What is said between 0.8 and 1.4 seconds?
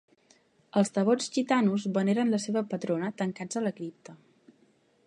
devots